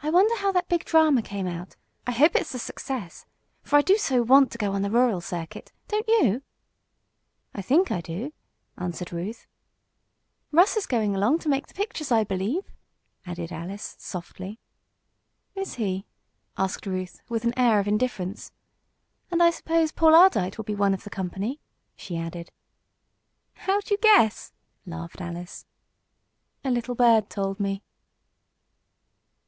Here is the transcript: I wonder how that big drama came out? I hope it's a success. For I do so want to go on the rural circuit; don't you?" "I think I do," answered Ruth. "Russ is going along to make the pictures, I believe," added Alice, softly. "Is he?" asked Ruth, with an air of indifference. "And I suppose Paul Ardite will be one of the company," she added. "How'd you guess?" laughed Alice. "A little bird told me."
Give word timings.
I 0.00 0.10
wonder 0.10 0.34
how 0.38 0.50
that 0.50 0.66
big 0.68 0.84
drama 0.84 1.22
came 1.22 1.46
out? 1.46 1.76
I 2.04 2.10
hope 2.10 2.34
it's 2.34 2.52
a 2.52 2.58
success. 2.58 3.26
For 3.62 3.76
I 3.76 3.80
do 3.82 3.96
so 3.96 4.20
want 4.22 4.50
to 4.50 4.58
go 4.58 4.72
on 4.72 4.82
the 4.82 4.90
rural 4.90 5.20
circuit; 5.20 5.70
don't 5.86 6.08
you?" 6.08 6.42
"I 7.54 7.62
think 7.62 7.92
I 7.92 8.00
do," 8.00 8.32
answered 8.76 9.12
Ruth. 9.12 9.46
"Russ 10.50 10.76
is 10.76 10.86
going 10.88 11.14
along 11.14 11.38
to 11.42 11.48
make 11.48 11.68
the 11.68 11.74
pictures, 11.74 12.10
I 12.10 12.24
believe," 12.24 12.64
added 13.24 13.52
Alice, 13.52 13.94
softly. 14.00 14.58
"Is 15.54 15.74
he?" 15.76 16.06
asked 16.58 16.84
Ruth, 16.84 17.20
with 17.28 17.44
an 17.44 17.54
air 17.56 17.78
of 17.78 17.86
indifference. 17.86 18.50
"And 19.30 19.40
I 19.40 19.50
suppose 19.50 19.92
Paul 19.92 20.16
Ardite 20.16 20.58
will 20.58 20.64
be 20.64 20.74
one 20.74 20.92
of 20.92 21.04
the 21.04 21.08
company," 21.10 21.60
she 21.94 22.16
added. 22.18 22.50
"How'd 23.54 23.90
you 23.90 23.98
guess?" 23.98 24.52
laughed 24.86 25.20
Alice. 25.20 25.66
"A 26.64 26.70
little 26.72 26.96
bird 26.96 27.30
told 27.30 27.60
me." 27.60 27.84